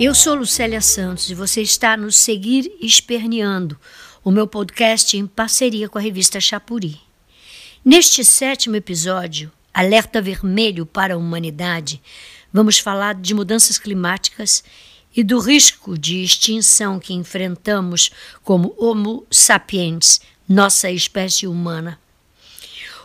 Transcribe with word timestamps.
Eu 0.00 0.14
sou 0.14 0.36
Lucélia 0.36 0.80
Santos 0.80 1.28
e 1.28 1.34
você 1.34 1.60
está 1.60 1.96
no 1.96 2.12
Seguir 2.12 2.70
Esperneando, 2.80 3.76
o 4.22 4.30
meu 4.30 4.46
podcast 4.46 5.16
em 5.16 5.26
parceria 5.26 5.88
com 5.88 5.98
a 5.98 6.00
revista 6.00 6.40
Chapuri. 6.40 7.00
Neste 7.84 8.24
sétimo 8.24 8.76
episódio, 8.76 9.50
Alerta 9.74 10.22
Vermelho 10.22 10.86
para 10.86 11.14
a 11.14 11.16
Humanidade, 11.16 12.00
vamos 12.52 12.78
falar 12.78 13.16
de 13.16 13.34
mudanças 13.34 13.76
climáticas 13.76 14.62
e 15.16 15.24
do 15.24 15.40
risco 15.40 15.98
de 15.98 16.22
extinção 16.22 17.00
que 17.00 17.12
enfrentamos 17.12 18.12
como 18.44 18.76
Homo 18.78 19.26
sapiens, 19.28 20.20
nossa 20.48 20.92
espécie 20.92 21.44
humana. 21.44 21.98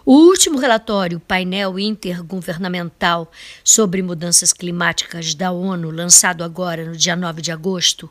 O 0.05 0.15
último 0.15 0.59
relatório, 0.59 1.17
painel 1.17 1.79
intergovernamental 1.79 3.31
sobre 3.63 4.01
mudanças 4.01 4.51
climáticas 4.51 5.33
da 5.33 5.49
ONU, 5.49 5.89
lançado 5.91 6.43
agora 6.43 6.83
no 6.83 6.97
dia 6.97 7.15
9 7.15 7.41
de 7.41 7.53
agosto, 7.53 8.09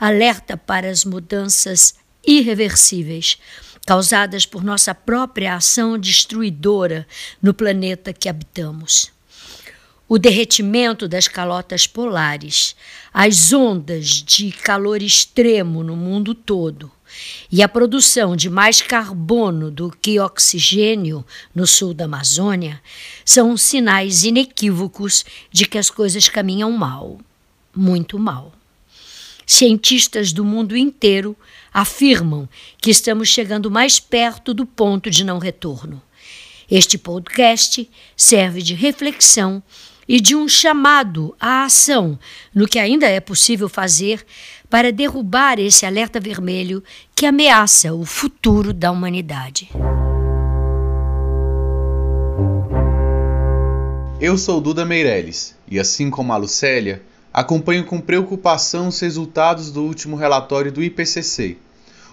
alerta 0.00 0.56
para 0.56 0.88
as 0.88 1.04
mudanças 1.04 1.94
irreversíveis 2.26 3.38
causadas 3.84 4.46
por 4.46 4.64
nossa 4.64 4.94
própria 4.94 5.54
ação 5.54 5.98
destruidora 5.98 7.06
no 7.40 7.52
planeta 7.52 8.14
que 8.14 8.30
habitamos. 8.30 9.12
O 10.08 10.18
derretimento 10.18 11.06
das 11.06 11.28
calotas 11.28 11.86
polares, 11.86 12.74
as 13.12 13.52
ondas 13.52 14.06
de 14.08 14.52
calor 14.52 15.02
extremo 15.02 15.84
no 15.84 15.96
mundo 15.96 16.34
todo 16.34 16.95
e 17.50 17.62
a 17.62 17.68
produção 17.68 18.36
de 18.36 18.50
mais 18.50 18.82
carbono 18.82 19.70
do 19.70 19.90
que 19.90 20.18
oxigênio 20.20 21.24
no 21.54 21.66
sul 21.66 21.94
da 21.94 22.04
Amazônia 22.04 22.80
são 23.24 23.56
sinais 23.56 24.24
inequívocos 24.24 25.24
de 25.50 25.66
que 25.66 25.78
as 25.78 25.90
coisas 25.90 26.28
caminham 26.28 26.70
mal, 26.72 27.18
muito 27.74 28.18
mal. 28.18 28.52
Cientistas 29.46 30.32
do 30.32 30.44
mundo 30.44 30.76
inteiro 30.76 31.36
afirmam 31.72 32.48
que 32.80 32.90
estamos 32.90 33.28
chegando 33.28 33.70
mais 33.70 34.00
perto 34.00 34.52
do 34.52 34.66
ponto 34.66 35.10
de 35.10 35.24
não 35.24 35.38
retorno. 35.38 36.02
Este 36.68 36.98
podcast 36.98 37.88
serve 38.16 38.60
de 38.60 38.74
reflexão 38.74 39.62
e 40.08 40.20
de 40.20 40.36
um 40.36 40.48
chamado 40.48 41.34
à 41.40 41.64
ação 41.64 42.18
no 42.54 42.66
que 42.66 42.78
ainda 42.78 43.06
é 43.06 43.20
possível 43.20 43.68
fazer 43.68 44.24
para 44.68 44.92
derrubar 44.92 45.58
esse 45.58 45.86
alerta 45.86 46.20
vermelho 46.20 46.82
que 47.14 47.26
ameaça 47.26 47.92
o 47.94 48.04
futuro 48.04 48.72
da 48.72 48.90
humanidade. 48.90 49.70
Eu 54.20 54.38
sou 54.38 54.60
Duda 54.60 54.84
Meirelles 54.84 55.54
e, 55.68 55.78
assim 55.78 56.10
como 56.10 56.32
a 56.32 56.36
Lucélia, 56.36 57.02
acompanho 57.32 57.84
com 57.84 58.00
preocupação 58.00 58.88
os 58.88 58.98
resultados 58.98 59.70
do 59.70 59.82
último 59.82 60.16
relatório 60.16 60.72
do 60.72 60.82
IPCC, 60.82 61.58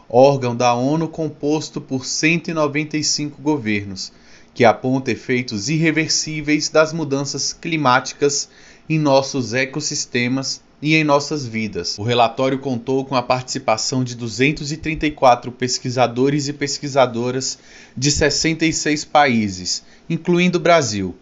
órgão 0.09 0.53
da 0.55 0.73
ONU 0.73 1.07
composto 1.07 1.80
por 1.80 2.05
195 2.05 3.41
governos 3.41 4.11
que 4.54 4.64
aponta 4.64 5.12
efeitos 5.12 5.68
irreversíveis 5.68 6.70
das 6.70 6.94
mudanças 6.94 7.54
climáticas 7.54 8.50
em 8.88 9.00
nossos 9.00 9.54
ecossistemas 9.54 10.62
e 10.82 10.96
em 10.96 11.04
nossas 11.04 11.46
vidas. 11.46 11.98
O 11.98 12.04
relatório 12.04 12.59
contou 12.59 13.06
com 13.06 13.16
a 13.16 13.24
participação 13.24 14.04
de 14.04 14.16
234 14.16 15.52
pesquisadores 15.52 16.48
e 16.48 16.54
pesquisadoras 16.54 17.58
de 17.96 18.12
66 18.12 19.06
países, 19.06 19.84
incluindo 20.09 20.58
o 20.58 20.62
Brasil, 20.62 21.16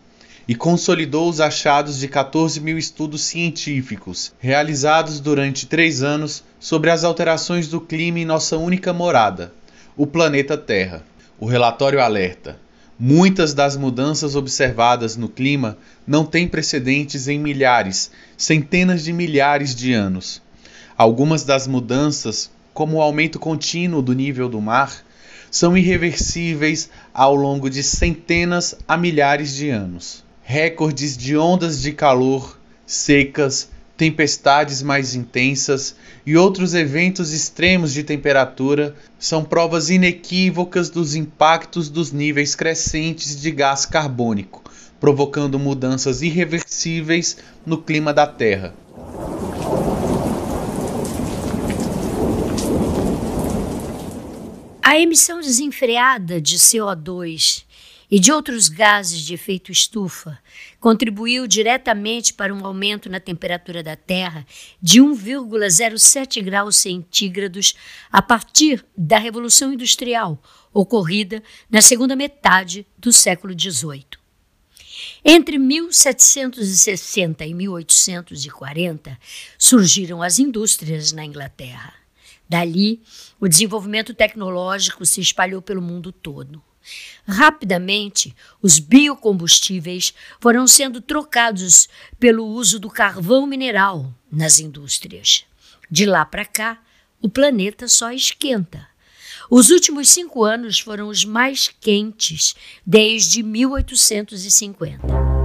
e 0.48 0.56
consolidou 0.56 1.30
os 1.30 1.40
achados 1.40 2.00
de 2.00 2.08
14 2.08 2.60
mil 2.60 2.78
estudos 2.78 3.22
científicos 3.22 4.34
realizados 4.40 5.20
durante 5.20 5.68
três 5.68 6.02
anos 6.02 6.44
sobre 6.60 6.90
as 6.90 7.04
alterações 7.04 7.68
do 7.68 7.80
clima 7.80 8.20
em 8.20 8.26
nossa 8.26 8.58
única 8.58 8.92
morada, 8.92 9.54
o 9.96 10.08
planeta 10.08 10.58
Terra. 10.58 11.06
O 11.40 11.46
relatório 11.46 12.02
alerta 12.02 12.60
Muitas 13.04 13.56
das 13.56 13.76
mudanças 13.76 14.36
observadas 14.36 15.18
no 15.18 15.28
clima 15.28 15.76
não 16.06 16.24
têm 16.24 16.48
precedentes 16.48 17.28
em 17.28 17.40
milhares, 17.40 18.12
centenas 18.38 19.04
de 19.04 19.12
milhares 19.12 19.74
de 19.74 19.92
anos. 19.92 20.40
Algumas 20.96 21.44
das 21.44 21.66
mudanças, 21.66 22.52
como 22.76 22.98
o 22.98 23.02
aumento 23.02 23.40
contínuo 23.40 24.04
do 24.04 24.14
nível 24.14 24.48
do 24.48 24.62
mar, 24.62 25.04
são 25.50 25.76
irreversíveis 25.76 26.92
ao 27.12 27.36
longo 27.36 27.72
de 27.72 27.82
centenas 27.82 28.76
a 28.88 28.96
milhares 28.96 29.56
de 29.56 29.72
anos. 29.72 30.24
Recordes 30.44 31.18
de 31.18 31.36
ondas 31.36 31.82
de 31.82 31.94
calor, 31.94 32.56
secas, 32.86 33.71
tempestades 34.02 34.82
mais 34.82 35.14
intensas 35.14 35.96
e 36.26 36.36
outros 36.36 36.74
eventos 36.74 37.32
extremos 37.34 37.94
de 37.94 38.02
temperatura 38.04 38.96
são 39.20 39.44
provas 39.44 39.92
inequívocas 39.92 40.90
dos 40.90 41.14
impactos 41.14 41.88
dos 41.88 42.12
níveis 42.12 42.56
crescentes 42.56 43.40
de 43.40 43.52
gás 43.52 43.86
carbônico, 43.86 44.64
provocando 45.00 45.60
mudanças 45.60 46.24
irreversíveis 46.24 47.38
no 47.64 47.78
clima 47.80 48.12
da 48.12 48.26
Terra. 48.26 48.74
A 54.82 54.98
emissão 55.00 55.42
desenfreada 55.42 56.42
de 56.42 56.58
CO2 56.58 57.66
e 58.12 58.20
de 58.20 58.30
outros 58.30 58.68
gases 58.68 59.22
de 59.22 59.34
efeito 59.34 59.72
estufa 59.72 60.38
contribuiu 60.82 61.48
diretamente 61.48 62.34
para 62.34 62.54
um 62.54 62.66
aumento 62.66 63.10
na 63.10 63.22
temperatura 63.22 63.82
da 63.82 63.96
Terra 63.96 64.46
de 64.82 65.00
1,07 65.00 66.44
graus 66.44 66.76
centígrados 66.76 67.74
a 68.12 68.22
partir 68.22 68.86
da 68.98 69.18
Revolução 69.18 69.72
Industrial, 69.72 70.38
ocorrida 70.74 71.42
na 71.70 71.82
segunda 71.82 72.14
metade 72.14 72.86
do 72.98 73.14
século 73.14 73.58
XVIII. 73.58 74.20
Entre 75.24 75.58
1760 75.58 77.46
e 77.46 77.54
1840 77.54 79.18
surgiram 79.58 80.22
as 80.22 80.38
indústrias 80.38 81.14
na 81.14 81.24
Inglaterra. 81.24 81.94
Dali, 82.50 83.02
o 83.40 83.48
desenvolvimento 83.48 84.14
tecnológico 84.14 85.06
se 85.06 85.22
espalhou 85.22 85.62
pelo 85.62 85.82
mundo 85.82 86.12
todo. 86.12 86.62
Rapidamente, 87.28 88.36
os 88.62 88.80
biocombustíveis 88.80 90.14
foram 90.40 90.68
sendo 90.68 91.02
trocados 91.02 91.88
pelo 92.20 92.46
uso 92.46 92.80
do 92.80 92.90
carvão 92.90 93.46
mineral 93.46 94.14
nas 94.32 94.60
indústrias. 94.60 95.46
De 95.90 96.06
lá 96.06 96.26
para 96.26 96.46
cá, 96.46 96.82
o 97.22 97.30
planeta 97.30 97.88
só 97.88 98.12
esquenta. 98.12 98.88
Os 99.50 99.70
últimos 99.70 100.10
cinco 100.10 100.44
anos 100.44 100.80
foram 100.80 101.10
os 101.10 101.26
mais 101.26 101.68
quentes 101.80 102.56
desde 102.86 103.44
1850. 103.44 105.41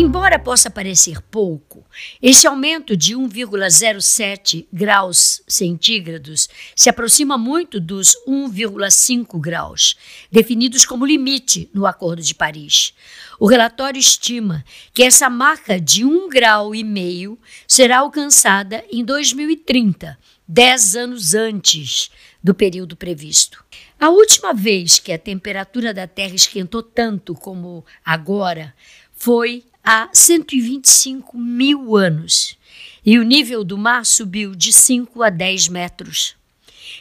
Embora 0.00 0.38
possa 0.38 0.70
parecer 0.70 1.20
pouco, 1.20 1.84
este 2.22 2.46
aumento 2.46 2.96
de 2.96 3.16
1,07 3.16 4.68
graus 4.72 5.42
centígrados 5.48 6.48
se 6.76 6.88
aproxima 6.88 7.36
muito 7.36 7.80
dos 7.80 8.14
1,5 8.24 9.40
graus, 9.40 9.96
definidos 10.30 10.86
como 10.86 11.04
limite 11.04 11.68
no 11.74 11.84
Acordo 11.84 12.22
de 12.22 12.32
Paris. 12.32 12.94
O 13.40 13.48
relatório 13.48 13.98
estima 13.98 14.64
que 14.94 15.02
essa 15.02 15.28
marca 15.28 15.80
de 15.80 16.04
1,5 16.04 16.28
grau 16.28 16.72
e 16.76 16.84
meio 16.84 17.36
será 17.66 17.98
alcançada 17.98 18.84
em 18.92 19.04
2030, 19.04 20.16
dez 20.46 20.94
anos 20.94 21.34
antes 21.34 22.08
do 22.40 22.54
período 22.54 22.94
previsto. 22.96 23.64
A 23.98 24.10
última 24.10 24.54
vez 24.54 25.00
que 25.00 25.10
a 25.10 25.18
temperatura 25.18 25.92
da 25.92 26.06
Terra 26.06 26.36
esquentou 26.36 26.84
tanto 26.84 27.34
como 27.34 27.84
agora 28.04 28.72
foi 29.12 29.64
há 29.90 30.10
125 30.12 31.38
mil 31.38 31.96
anos 31.96 32.58
e 33.02 33.18
o 33.18 33.22
nível 33.22 33.64
do 33.64 33.78
mar 33.78 34.04
subiu 34.04 34.54
de 34.54 34.70
5 34.70 35.22
a 35.22 35.30
10 35.30 35.68
metros. 35.68 36.36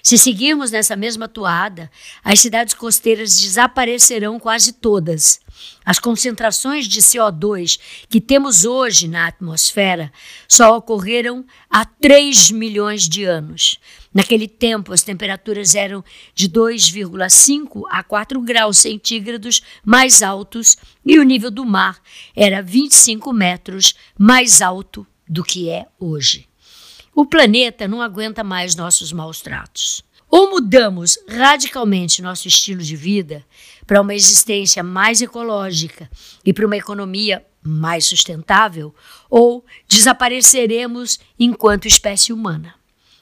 Se 0.07 0.18
seguirmos 0.18 0.71
nessa 0.71 0.95
mesma 0.95 1.27
toada, 1.27 1.92
as 2.24 2.39
cidades 2.39 2.74
costeiras 2.74 3.38
desaparecerão 3.42 4.39
quase 4.39 4.71
todas. 4.71 5.38
As 5.83 6.00
concentrações 6.00 6.88
de 6.88 7.01
CO2 7.01 7.77
que 8.07 8.21
temos 8.21 8.63
hoje 8.63 9.06
na 9.06 9.27
atmosfera 9.27 10.09
só 10.48 10.77
ocorreram 10.77 11.45
há 11.69 11.83
3 11.83 12.51
milhões 12.51 13.09
de 13.09 13.25
anos. 13.25 13.81
Naquele 14.13 14.48
tempo, 14.48 14.94
as 14.94 15.04
temperaturas 15.04 15.75
eram 15.75 16.01
de 16.33 16.48
2,5 16.48 17.81
a 17.89 18.01
4 18.01 18.39
graus 18.39 18.77
centígrados 18.77 19.62
mais 19.83 20.24
altos 20.24 20.77
e 21.06 21.19
o 21.19 21.24
nível 21.24 21.51
do 21.51 21.65
mar 21.65 22.01
era 22.33 22.63
25 22.63 23.33
metros 23.33 23.94
mais 24.18 24.62
alto 24.62 25.06
do 25.27 25.44
que 25.44 25.69
é 25.69 25.86
hoje. 26.00 26.48
O 27.19 27.25
planeta 27.25 27.88
não 27.88 28.00
aguenta 28.00 28.44
mais 28.44 28.75
nossos 28.75 29.12
maus 29.12 29.42
tratos. 29.42 30.04
Ou 30.30 30.52
mudamos 30.52 31.18
radicalmente 31.28 32.22
nosso 32.22 32.48
estilo 32.48 32.84
de 32.84 32.96
vida 32.96 33.44
para 33.88 34.00
uma 34.00 34.14
existência 34.14 34.84
mais 34.84 35.19
ecológica 35.19 36.08
e 36.46 36.54
para 36.54 36.68
uma 36.68 36.78
economia 36.78 37.44
mais 37.64 38.06
sustentável, 38.06 38.94
ou 39.31 39.66
desapareceremos 39.88 41.19
enquanto 41.40 41.88
espécie 41.88 42.31
humana. 42.31 42.75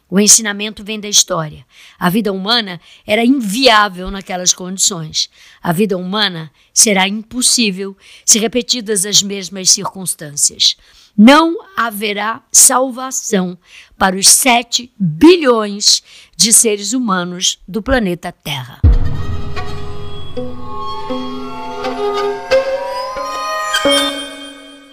O 0.09 0.19
ensinamento 0.19 0.83
vem 0.83 0.99
da 0.99 1.07
história. 1.07 1.65
A 1.97 2.09
vida 2.09 2.33
humana 2.33 2.81
era 3.07 3.23
inviável 3.23 4.11
naquelas 4.11 4.53
condições. 4.53 5.29
A 5.63 5.71
vida 5.71 5.97
humana 5.97 6.51
será 6.73 7.07
impossível 7.07 7.95
se 8.25 8.39
repetidas 8.39 9.05
as 9.05 9.23
mesmas 9.23 9.69
circunstâncias. 9.69 10.75
Não 11.17 11.55
haverá 11.77 12.43
salvação 12.51 13.57
para 13.97 14.17
os 14.17 14.27
7 14.27 14.91
bilhões 14.99 16.03
de 16.35 16.51
seres 16.51 16.91
humanos 16.91 17.57
do 17.65 17.81
planeta 17.81 18.33
Terra. 18.33 18.81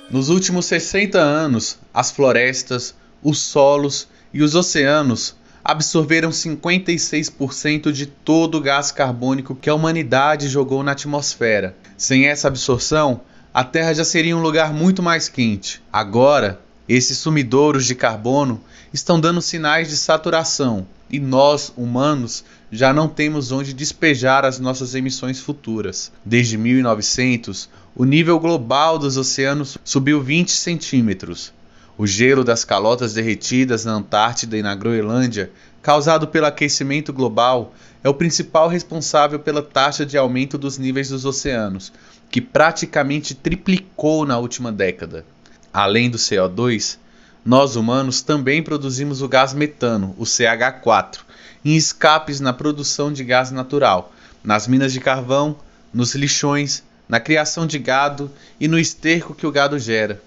Nos 0.09 0.29
últimos 0.29 0.67
60 0.67 1.19
anos, 1.19 1.81
as 1.93 2.13
florestas, 2.13 2.95
os 3.21 3.41
solos 3.41 4.07
e 4.33 4.45
os 4.45 4.55
oceanos 4.55 5.35
absorveram 5.65 6.31
56% 6.31 7.91
de 7.91 8.07
todo 8.07 8.59
o 8.59 8.61
gás 8.61 8.93
carbônico 8.93 9.57
que 9.57 9.69
a 9.69 9.75
humanidade 9.75 10.49
jogou 10.49 10.85
na 10.85 10.93
atmosfera. 10.93 11.77
Sem 11.97 12.27
essa 12.29 12.47
absorção, 12.47 13.23
a 13.55 13.63
Terra 13.63 13.93
já 13.93 14.05
seria 14.05 14.37
um 14.37 14.41
lugar 14.41 14.73
muito 14.73 15.03
mais 15.03 15.29
quente. 15.29 15.83
Agora, 15.93 16.61
esses 16.89 17.19
sumidouros 17.19 17.85
de 17.85 17.95
carbono 17.95 18.61
estão 18.93 19.21
dando 19.21 19.43
sinais 19.43 19.89
de 19.89 19.97
saturação 19.97 20.87
e 21.11 21.21
nós, 21.21 21.71
humanos, 21.77 22.45
já 22.71 22.95
não 22.95 23.07
temos 23.07 23.53
onde 23.53 23.75
despejar 23.75 24.47
as 24.47 24.59
nossas 24.59 24.95
emissões 24.95 25.39
futuras. 25.39 26.11
Desde 26.25 26.57
1900, 26.57 27.69
o 27.95 28.07
nível 28.07 28.41
global 28.41 28.99
dos 28.99 29.19
oceanos 29.19 29.77
subiu 29.85 30.23
20 30.23 30.51
centímetros. 30.51 31.53
O 31.99 32.07
gelo 32.07 32.43
das 32.43 32.65
calotas 32.65 33.13
derretidas 33.13 33.85
na 33.85 33.93
Antártida 33.93 34.57
e 34.57 34.63
na 34.63 34.75
Groenlândia, 34.75 35.51
causado 35.83 36.27
pelo 36.27 36.47
aquecimento 36.47 37.13
global, 37.13 37.75
é 38.03 38.09
o 38.09 38.15
principal 38.15 38.67
responsável 38.67 39.39
pela 39.39 39.63
taxa 39.63 40.07
de 40.07 40.17
aumento 40.17 40.57
dos 40.57 40.79
níveis 40.79 41.11
dos 41.11 41.27
oceanos, 41.27 41.93
que 42.33 42.41
praticamente 42.41 43.35
triplicou 43.35 44.25
na 44.25 44.39
última 44.39 44.73
década. 44.73 45.27
Além 45.71 46.09
do 46.09 46.17
CO2, 46.17 46.97
nós 47.45 47.77
humanos 47.77 48.23
também 48.23 48.63
produzimos 48.63 49.21
o 49.21 49.29
gás 49.29 49.53
metano, 49.53 50.15
o 50.17 50.25
CH4, 50.25 51.19
em 51.63 51.77
escapes 51.77 52.41
na 52.41 52.55
produção 52.55 53.13
de 53.13 53.23
gás 53.23 53.51
natural, 53.51 54.15
nas 54.43 54.67
minas 54.67 54.95
de 54.95 54.99
carvão, 54.99 55.55
nos 55.93 56.15
lixões, 56.15 56.83
na 57.07 57.21
criação 57.21 57.67
de 57.67 57.79
gado 57.79 58.31
e 58.59 58.67
no 58.67 58.79
esterco 58.79 59.35
que 59.35 59.47
o 59.47 59.53
gado 59.53 59.79
gera. 59.79 60.19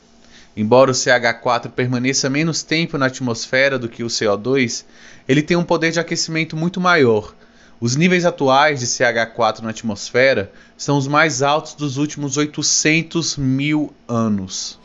Embora 0.55 0.91
o 0.91 0.93
CH4 0.93 1.71
permaneça 1.71 2.29
menos 2.29 2.61
tempo 2.61 2.99
na 2.99 3.07
atmosfera 3.07 3.79
do 3.79 3.89
que 3.89 4.03
o 4.03 4.07
CO2, 4.07 4.85
ele 5.27 5.41
tem 5.41 5.57
um 5.57 5.63
poder 5.63 5.91
de 5.91 5.99
aquecimento 5.99 6.55
muito 6.55 6.79
maior. 6.79 7.33
Os 7.85 7.95
níveis 7.95 8.25
atuais 8.25 8.79
de 8.79 8.87
CH4 8.87 9.61
na 9.61 9.69
atmosfera 9.69 10.51
são 10.75 10.97
os 10.97 11.07
mais 11.07 11.43
altos 11.43 11.75
dos 11.75 11.97
últimos 11.97 12.35
800 12.35 13.37
mil 13.37 13.93
anos. 14.07 14.79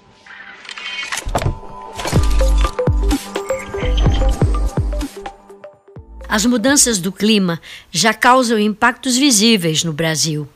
As 6.28 6.44
mudanças 6.44 6.98
do 6.98 7.10
clima 7.10 7.58
já 7.90 8.12
causam 8.12 8.58
impactos 8.58 9.16
visíveis 9.16 9.82
no 9.82 9.94
Brasil. 9.94 10.46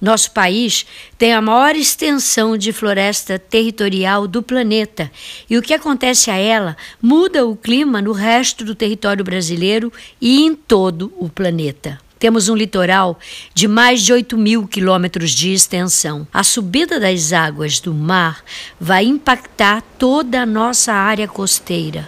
Nosso 0.00 0.30
país 0.32 0.86
tem 1.18 1.32
a 1.32 1.40
maior 1.40 1.76
extensão 1.76 2.56
de 2.56 2.72
floresta 2.72 3.38
territorial 3.38 4.26
do 4.26 4.42
planeta 4.42 5.10
e 5.48 5.56
o 5.56 5.62
que 5.62 5.74
acontece 5.74 6.30
a 6.30 6.36
ela 6.36 6.76
muda 7.00 7.46
o 7.46 7.56
clima 7.56 8.00
no 8.00 8.12
resto 8.12 8.64
do 8.64 8.74
território 8.74 9.24
brasileiro 9.24 9.92
e 10.20 10.42
em 10.42 10.54
todo 10.54 11.12
o 11.18 11.28
planeta. 11.28 11.98
Temos 12.20 12.50
um 12.50 12.54
litoral 12.54 13.18
de 13.54 13.66
mais 13.66 14.02
de 14.02 14.12
8 14.12 14.36
mil 14.36 14.68
quilômetros 14.68 15.30
de 15.30 15.54
extensão. 15.54 16.28
A 16.30 16.44
subida 16.44 17.00
das 17.00 17.32
águas 17.32 17.80
do 17.80 17.94
mar 17.94 18.44
vai 18.78 19.06
impactar 19.06 19.82
toda 19.98 20.42
a 20.42 20.46
nossa 20.46 20.92
área 20.92 21.26
costeira. 21.26 22.06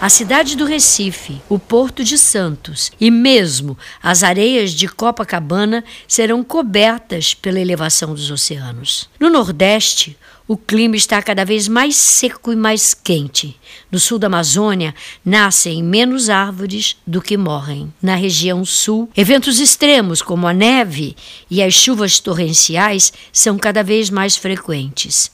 A 0.00 0.08
cidade 0.08 0.56
do 0.56 0.64
Recife, 0.64 1.42
o 1.46 1.58
Porto 1.58 2.02
de 2.02 2.16
Santos 2.16 2.90
e 2.98 3.10
mesmo 3.10 3.76
as 4.02 4.22
areias 4.22 4.70
de 4.70 4.88
Copacabana 4.88 5.84
serão 6.08 6.42
cobertas 6.42 7.34
pela 7.34 7.60
elevação 7.60 8.14
dos 8.14 8.30
oceanos. 8.30 9.10
No 9.20 9.28
Nordeste, 9.28 10.16
o 10.48 10.56
clima 10.56 10.96
está 10.96 11.20
cada 11.20 11.44
vez 11.44 11.68
mais 11.68 11.96
seco 11.96 12.50
e 12.50 12.56
mais 12.56 12.94
quente. 12.94 13.54
No 13.92 14.00
sul 14.00 14.18
da 14.18 14.26
Amazônia, 14.26 14.94
nascem 15.22 15.82
menos 15.82 16.30
árvores 16.30 16.96
do 17.06 17.20
que 17.20 17.36
morrem. 17.36 17.92
Na 18.00 18.14
região 18.14 18.64
sul, 18.64 19.10
eventos 19.14 19.60
extremos 19.60 20.22
como 20.22 20.48
a 20.48 20.54
neve 20.54 21.14
e 21.50 21.62
as 21.62 21.74
chuvas 21.74 22.18
torrenciais 22.18 23.12
são 23.30 23.58
cada 23.58 23.82
vez 23.82 24.08
mais 24.08 24.34
frequentes. 24.34 25.30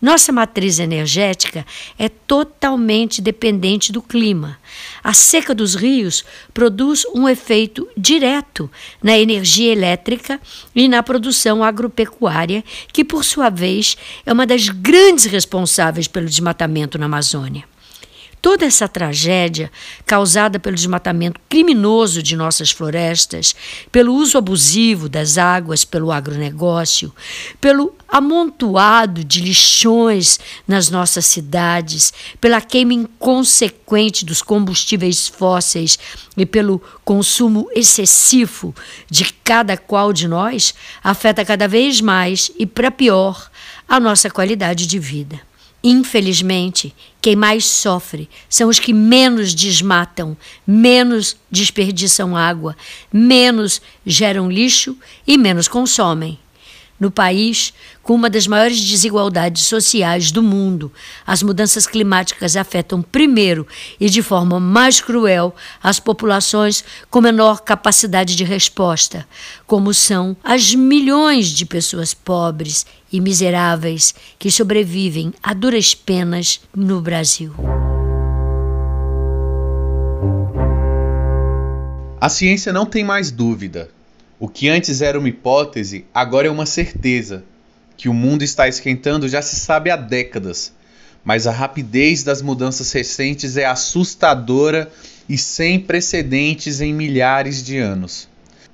Nossa 0.00 0.30
matriz 0.30 0.78
energética 0.78 1.66
é 1.98 2.08
totalmente 2.08 3.20
dependente 3.20 3.90
do 3.90 4.00
clima. 4.00 4.56
A 5.02 5.12
seca 5.12 5.52
dos 5.52 5.74
rios 5.74 6.24
produz 6.54 7.04
um 7.14 7.28
efeito 7.28 7.88
direto 7.96 8.70
na 9.02 9.18
energia 9.18 9.72
elétrica 9.72 10.40
e 10.72 10.86
na 10.86 11.02
produção 11.02 11.64
agropecuária, 11.64 12.62
que, 12.92 13.04
por 13.04 13.24
sua 13.24 13.50
vez, 13.50 13.96
é 14.24 14.32
uma 14.32 14.46
das 14.46 14.68
grandes 14.68 15.24
responsáveis 15.24 16.06
pelo 16.06 16.26
desmatamento 16.26 16.96
na 16.96 17.06
Amazônia. 17.06 17.64
Toda 18.50 18.64
essa 18.64 18.88
tragédia, 18.88 19.70
causada 20.06 20.58
pelo 20.58 20.74
desmatamento 20.74 21.38
criminoso 21.50 22.22
de 22.22 22.34
nossas 22.34 22.70
florestas, 22.70 23.54
pelo 23.92 24.14
uso 24.14 24.38
abusivo 24.38 25.06
das 25.06 25.36
águas 25.36 25.84
pelo 25.84 26.10
agronegócio, 26.10 27.14
pelo 27.60 27.94
amontoado 28.08 29.22
de 29.22 29.42
lixões 29.42 30.40
nas 30.66 30.88
nossas 30.88 31.26
cidades, 31.26 32.10
pela 32.40 32.62
queima 32.62 32.94
inconsequente 32.94 34.24
dos 34.24 34.40
combustíveis 34.40 35.28
fósseis 35.28 35.98
e 36.34 36.46
pelo 36.46 36.82
consumo 37.04 37.68
excessivo 37.74 38.74
de 39.10 39.30
cada 39.44 39.76
qual 39.76 40.10
de 40.10 40.26
nós, 40.26 40.74
afeta 41.04 41.44
cada 41.44 41.68
vez 41.68 42.00
mais 42.00 42.50
e, 42.58 42.64
para 42.64 42.90
pior, 42.90 43.50
a 43.86 44.00
nossa 44.00 44.30
qualidade 44.30 44.86
de 44.86 44.98
vida. 44.98 45.47
Infelizmente, 45.82 46.94
quem 47.20 47.36
mais 47.36 47.64
sofre 47.64 48.28
são 48.48 48.68
os 48.68 48.80
que 48.80 48.92
menos 48.92 49.54
desmatam, 49.54 50.36
menos 50.66 51.36
desperdiçam 51.50 52.36
água, 52.36 52.76
menos 53.12 53.80
geram 54.04 54.50
lixo 54.50 54.96
e 55.26 55.38
menos 55.38 55.68
consomem. 55.68 56.38
No 57.00 57.12
país, 57.12 57.72
com 58.02 58.14
uma 58.14 58.28
das 58.28 58.48
maiores 58.48 58.84
desigualdades 58.84 59.66
sociais 59.66 60.32
do 60.32 60.42
mundo, 60.42 60.92
as 61.24 61.42
mudanças 61.44 61.86
climáticas 61.86 62.56
afetam 62.56 63.00
primeiro 63.00 63.66
e 64.00 64.10
de 64.10 64.20
forma 64.20 64.58
mais 64.58 65.00
cruel 65.00 65.54
as 65.80 66.00
populações 66.00 66.84
com 67.08 67.20
menor 67.20 67.60
capacidade 67.60 68.34
de 68.34 68.42
resposta, 68.42 69.26
como 69.64 69.94
são 69.94 70.36
as 70.42 70.74
milhões 70.74 71.46
de 71.48 71.64
pessoas 71.64 72.12
pobres 72.12 72.84
e 73.12 73.20
miseráveis 73.20 74.12
que 74.36 74.50
sobrevivem 74.50 75.32
a 75.40 75.54
duras 75.54 75.94
penas 75.94 76.60
no 76.74 77.00
Brasil. 77.00 77.54
A 82.20 82.28
ciência 82.28 82.72
não 82.72 82.84
tem 82.84 83.04
mais 83.04 83.30
dúvida 83.30 83.88
o 84.40 84.48
que 84.48 84.68
antes 84.68 85.02
era 85.02 85.18
uma 85.18 85.28
hipótese, 85.28 86.04
agora 86.14 86.46
é 86.46 86.50
uma 86.50 86.66
certeza. 86.66 87.42
Que 87.96 88.08
o 88.08 88.14
mundo 88.14 88.44
está 88.44 88.68
esquentando 88.68 89.28
já 89.28 89.42
se 89.42 89.56
sabe 89.56 89.90
há 89.90 89.96
décadas, 89.96 90.72
mas 91.24 91.48
a 91.48 91.50
rapidez 91.50 92.22
das 92.22 92.40
mudanças 92.40 92.92
recentes 92.92 93.56
é 93.56 93.66
assustadora 93.66 94.88
e 95.28 95.36
sem 95.36 95.80
precedentes 95.80 96.80
em 96.80 96.94
milhares 96.94 97.64
de 97.64 97.78
anos. 97.78 98.28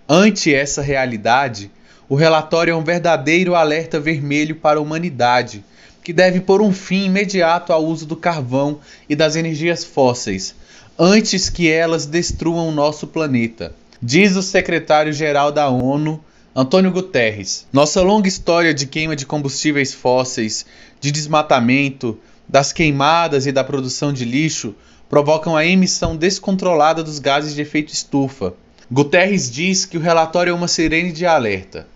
Ante 0.06 0.54
essa 0.54 0.83
realidade, 0.83 1.71
o 2.11 2.14
relatório 2.14 2.73
é 2.73 2.76
um 2.76 2.85
verdadeiro 2.85 3.54
alerta 3.54 3.99
vermelho 3.99 4.56
para 4.56 4.78
a 4.78 4.83
humanidade, 4.83 5.64
que 6.02 6.12
deve 6.12 6.42
pôr 6.42 6.61
um 6.61 6.75
fim 6.75 7.06
imediato 7.06 7.73
ao 7.73 7.83
uso 7.83 8.04
do 8.04 8.16
carvão 8.16 8.80
e 9.09 9.16
das 9.16 9.35
energias 9.35 9.83
fósseis, 9.83 10.54
antes 10.99 11.49
que 11.49 11.71
elas 11.71 12.04
destruam 12.04 12.68
o 12.68 12.73
nosso 12.73 13.06
planeta 13.06 13.75
diz 14.06 14.37
o 14.37 14.42
secretário-geral 14.42 15.50
da 15.50 15.70
ONU, 15.70 16.23
Antônio 16.54 16.90
Guterres. 16.90 17.66
Nossa 17.73 18.02
longa 18.02 18.28
história 18.28 18.75
de 18.75 18.87
queima 18.87 19.16
de 19.16 19.25
combustíveis 19.25 19.94
fósseis, 19.94 20.66
de 21.00 21.11
desmatamento, 21.11 22.18
das 22.46 22.70
queimadas 22.70 23.46
e 23.46 23.52
da 23.52 23.64
produção 23.64 24.12
de 24.12 24.26
lixo 24.26 24.75
provocam 25.08 25.56
a 25.56 25.64
emissão 25.64 26.14
descontrolada 26.14 27.02
dos 27.02 27.18
gases 27.18 27.54
de 27.54 27.62
efeito 27.62 27.94
estufa. 27.94 28.52
Guterres 28.92 29.50
diz 29.50 29.87
que 29.87 29.96
o 29.96 30.02
relatório 30.02 30.50
é 30.50 30.54
uma 30.54 30.68
sirene 30.68 31.11
de 31.11 31.25
alerta, 31.25 31.88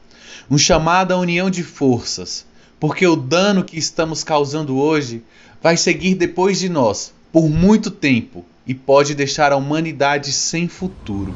um 0.50 0.56
chamado 0.56 1.12
à 1.12 1.18
união 1.18 1.50
de 1.50 1.62
forças, 1.62 2.46
porque 2.80 3.06
o 3.06 3.16
dano 3.16 3.62
que 3.62 3.78
estamos 3.78 4.24
causando 4.24 4.78
hoje 4.78 5.22
vai 5.62 5.76
seguir 5.76 6.14
depois 6.14 6.58
de 6.58 6.70
nós 6.70 7.12
por 7.30 7.50
muito 7.50 7.90
tempo 7.90 8.46
e 8.66 8.72
pode 8.72 9.14
deixar 9.14 9.52
a 9.52 9.56
humanidade 9.56 10.32
sem 10.32 10.68
futuro. 10.68 11.34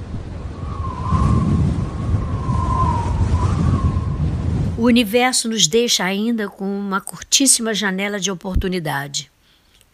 O 4.83 4.87
universo 4.87 5.49
nos 5.49 5.69
deixa 5.69 6.03
ainda 6.03 6.49
com 6.49 6.65
uma 6.65 7.01
curtíssima 7.01 7.73
janela 7.73 8.19
de 8.19 8.33
oportunidade. 8.33 9.31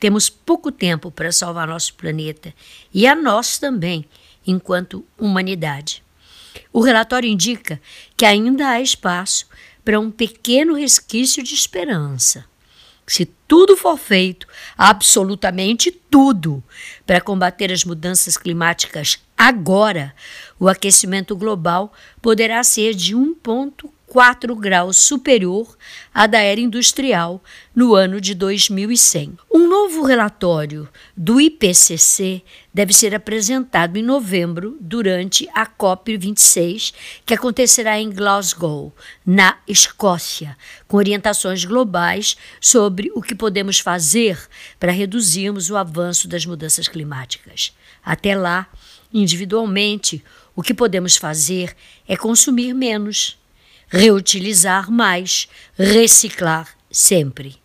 Temos 0.00 0.30
pouco 0.30 0.73
tempo 0.73 1.11
para 1.11 1.30
salvar 1.30 1.68
nosso 1.68 1.92
planeta 1.92 2.54
e 2.95 3.07
a 3.07 3.14
nós 3.14 3.59
também, 3.59 4.07
enquanto 4.47 5.04
humanidade. 5.18 6.02
O 6.73 6.80
relatório 6.80 7.28
indica 7.28 7.78
que 8.16 8.25
ainda 8.25 8.66
há 8.66 8.80
espaço 8.80 9.47
para 9.85 10.00
um 10.00 10.11
pequeno 10.11 10.73
resquício 10.73 11.42
de 11.42 11.54
esperança. 11.54 12.47
Se 13.07 13.26
tudo 13.47 13.76
for 13.76 13.99
feito, 13.99 14.47
absolutamente 14.75 15.90
tudo, 15.90 16.64
para 17.07 17.21
combater 17.21 17.71
as 17.71 17.85
mudanças 17.85 18.38
climáticas 18.38 19.23
agora, 19.37 20.14
o 20.59 20.66
aquecimento 20.66 21.37
global 21.37 21.92
poderá 22.23 22.64
ser 22.64 22.95
de 22.95 23.14
1,4 23.14 23.97
4 24.08 24.56
graus 24.56 24.96
superior 24.96 25.76
à 26.14 26.26
da 26.26 26.38
era 26.38 26.60
industrial 26.60 27.42
no 27.74 27.94
ano 27.94 28.20
de 28.20 28.34
2100. 28.34 29.38
Um 29.52 29.68
novo 29.68 30.02
relatório 30.02 30.88
do 31.14 31.38
IPCC 31.38 32.42
deve 32.72 32.94
ser 32.94 33.14
apresentado 33.14 33.98
em 33.98 34.02
novembro 34.02 34.78
durante 34.80 35.46
a 35.54 35.66
COP26, 35.66 36.94
que 37.26 37.34
acontecerá 37.34 38.00
em 38.00 38.10
Glasgow, 38.10 38.94
na 39.26 39.58
Escócia, 39.68 40.56
com 40.86 40.96
orientações 40.96 41.64
globais 41.64 42.36
sobre 42.60 43.12
o 43.14 43.20
que 43.20 43.34
podemos 43.34 43.78
fazer 43.78 44.38
para 44.80 44.90
reduzirmos 44.90 45.70
o 45.70 45.76
avanço 45.76 46.26
das 46.26 46.46
mudanças 46.46 46.88
climáticas. 46.88 47.76
Até 48.02 48.34
lá, 48.34 48.66
individualmente, 49.12 50.24
o 50.56 50.62
que 50.62 50.72
podemos 50.72 51.16
fazer 51.16 51.76
é 52.08 52.16
consumir 52.16 52.72
menos 52.72 53.38
reutilizar 53.88 54.90
mais, 54.90 55.49
reciclar 55.76 56.68
sempre. 56.90 57.57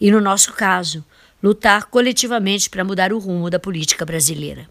E 0.00 0.10
no 0.10 0.20
nosso 0.20 0.52
caso, 0.52 1.04
lutar 1.42 1.86
coletivamente 1.86 2.70
para 2.70 2.84
mudar 2.84 3.12
o 3.12 3.18
rumo 3.18 3.50
da 3.50 3.58
política 3.58 4.04
brasileira. 4.04 4.68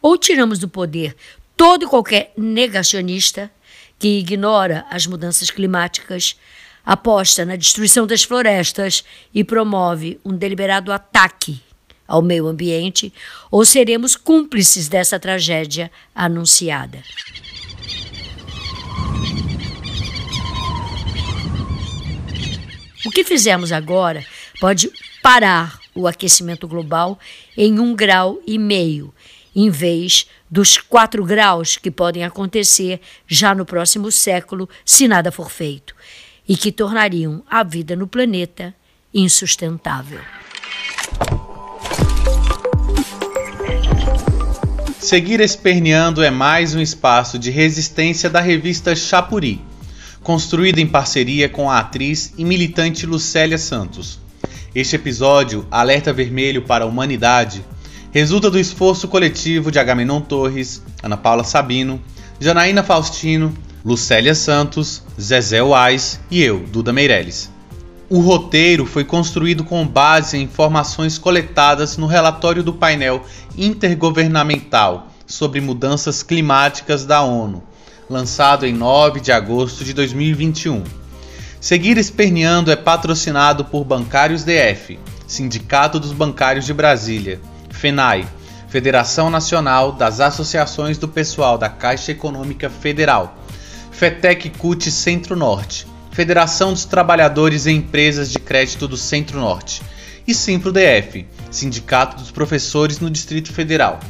Ou 0.00 0.16
tiramos 0.16 0.58
do 0.58 0.68
poder 0.68 1.16
todo 1.56 1.84
e 1.84 1.88
qualquer 1.88 2.32
negacionista 2.36 3.50
que 3.98 4.18
ignora 4.18 4.84
as 4.90 5.06
mudanças 5.06 5.50
climáticas, 5.50 6.36
aposta 6.84 7.44
na 7.44 7.56
destruição 7.56 8.06
das 8.06 8.22
florestas 8.22 9.02
e 9.34 9.42
promove 9.42 10.20
um 10.24 10.36
deliberado 10.36 10.92
ataque 10.92 11.60
ao 12.06 12.22
meio 12.22 12.46
ambiente, 12.46 13.12
ou 13.50 13.64
seremos 13.64 14.14
cúmplices 14.14 14.86
dessa 14.86 15.18
tragédia 15.18 15.90
anunciada. 16.14 17.02
O 23.06 23.10
que 23.10 23.22
fizemos 23.22 23.70
agora 23.70 24.26
pode 24.60 24.90
parar 25.22 25.78
o 25.94 26.08
aquecimento 26.08 26.66
global 26.66 27.16
em 27.56 27.78
um 27.78 27.94
grau 27.94 28.40
e 28.44 28.58
meio, 28.58 29.14
em 29.54 29.70
vez 29.70 30.26
dos 30.50 30.76
quatro 30.76 31.24
graus 31.24 31.76
que 31.76 31.88
podem 31.88 32.24
acontecer 32.24 33.00
já 33.24 33.54
no 33.54 33.64
próximo 33.64 34.10
século 34.10 34.68
se 34.84 35.06
nada 35.06 35.30
for 35.30 35.52
feito, 35.52 35.94
e 36.48 36.56
que 36.56 36.72
tornariam 36.72 37.44
a 37.48 37.62
vida 37.62 37.94
no 37.94 38.08
planeta 38.08 38.74
insustentável. 39.14 40.18
Seguir 44.98 45.38
Esperneando 45.38 46.24
é 46.24 46.30
mais 46.30 46.74
um 46.74 46.80
espaço 46.80 47.38
de 47.38 47.52
resistência 47.52 48.28
da 48.28 48.40
revista 48.40 48.96
Chapuri 48.96 49.64
construído 50.26 50.80
em 50.80 50.88
parceria 50.88 51.48
com 51.48 51.70
a 51.70 51.78
atriz 51.78 52.34
e 52.36 52.44
militante 52.44 53.06
Lucélia 53.06 53.56
Santos. 53.56 54.18
Este 54.74 54.96
episódio, 54.96 55.64
Alerta 55.70 56.12
Vermelho 56.12 56.62
para 56.62 56.82
a 56.84 56.86
Humanidade, 56.88 57.64
resulta 58.10 58.50
do 58.50 58.58
esforço 58.58 59.06
coletivo 59.06 59.70
de 59.70 59.78
Agamenon 59.78 60.20
Torres, 60.20 60.82
Ana 61.00 61.16
Paula 61.16 61.44
Sabino, 61.44 62.00
Janaína 62.40 62.82
Faustino, 62.82 63.54
Lucélia 63.84 64.34
Santos, 64.34 65.04
Zezé 65.16 65.62
Wais 65.62 66.18
e 66.28 66.42
eu, 66.42 66.58
Duda 66.58 66.92
Meirelles. 66.92 67.48
O 68.10 68.18
roteiro 68.18 68.84
foi 68.84 69.04
construído 69.04 69.62
com 69.62 69.86
base 69.86 70.36
em 70.36 70.42
informações 70.42 71.18
coletadas 71.18 71.96
no 71.96 72.08
relatório 72.08 72.64
do 72.64 72.72
painel 72.72 73.24
intergovernamental 73.56 75.06
sobre 75.24 75.60
mudanças 75.60 76.24
climáticas 76.24 77.04
da 77.04 77.22
ONU, 77.22 77.62
lançado 78.08 78.66
em 78.66 78.72
9 78.72 79.20
de 79.20 79.32
agosto 79.32 79.84
de 79.84 79.92
2021. 79.92 80.82
Seguir 81.60 81.98
Esperneando 81.98 82.70
é 82.70 82.76
patrocinado 82.76 83.64
por 83.64 83.84
Bancários 83.84 84.44
DF, 84.44 84.98
Sindicato 85.26 85.98
dos 85.98 86.12
Bancários 86.12 86.64
de 86.64 86.72
Brasília, 86.72 87.40
FENAI, 87.70 88.26
Federação 88.68 89.30
Nacional 89.30 89.92
das 89.92 90.20
Associações 90.20 90.98
do 90.98 91.08
Pessoal 91.08 91.58
da 91.58 91.68
Caixa 91.68 92.12
Econômica 92.12 92.68
Federal, 92.68 93.36
FETEC 93.90 94.50
CUT 94.50 94.90
Centro-Norte, 94.90 95.86
Federação 96.12 96.72
dos 96.72 96.84
Trabalhadores 96.84 97.66
e 97.66 97.72
Empresas 97.72 98.30
de 98.30 98.38
Crédito 98.38 98.86
do 98.86 98.96
Centro-Norte 98.96 99.82
e 100.26 100.34
Simpro 100.34 100.72
DF, 100.72 101.26
Sindicato 101.50 102.16
dos 102.16 102.30
Professores 102.30 103.00
no 103.00 103.10
Distrito 103.10 103.52
Federal. 103.52 104.00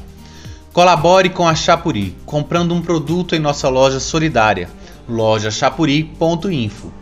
Colabore 0.77 1.31
com 1.31 1.49
a 1.49 1.55
Chapuri, 1.55 2.15
comprando 2.27 2.75
um 2.75 2.83
produto 2.83 3.35
em 3.35 3.39
nossa 3.39 3.67
loja 3.67 3.99
solidária, 3.99 4.69
lojachapuri.info, 5.09 6.93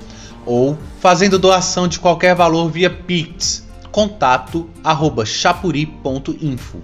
ou 0.46 0.78
fazendo 1.00 1.40
doação 1.40 1.88
de 1.88 1.98
qualquer 1.98 2.36
valor 2.36 2.70
via 2.70 2.88
Pix, 2.88 3.66
contato 3.90 4.70
arroba 4.84 5.26
chapuri.info. 5.26 6.82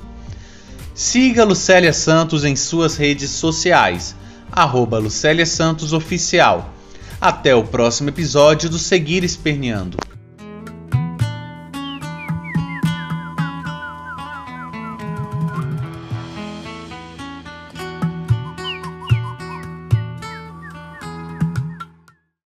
Siga 0.92 1.44
Lucélia 1.44 1.92
Santos 1.92 2.44
em 2.44 2.56
suas 2.56 2.96
redes 2.96 3.30
sociais, 3.30 4.16
arroba 4.50 4.98
Lucélia 4.98 5.46
Santos 5.46 5.92
Oficial. 5.92 6.74
Até 7.20 7.54
o 7.54 7.62
próximo 7.62 8.08
episódio 8.08 8.68
do 8.68 8.80
Seguir 8.80 9.22
Esperneando. 9.22 9.96